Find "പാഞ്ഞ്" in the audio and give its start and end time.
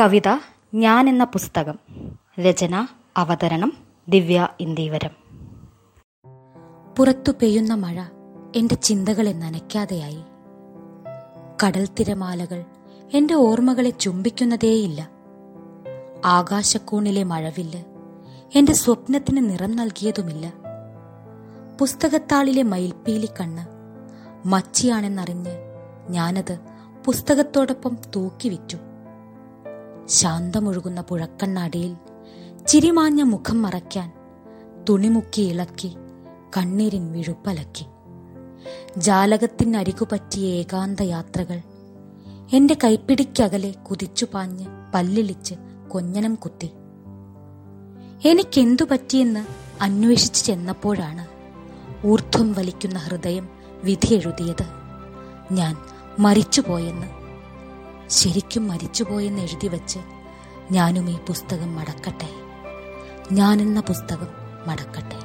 44.34-44.66